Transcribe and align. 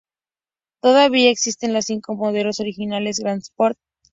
Todavía 0.81 1.29
existen 1.29 1.73
los 1.73 1.85
cinco 1.85 2.15
modelos 2.15 2.59
originales 2.59 3.19
Grand 3.19 3.43
Sport. 3.43 3.77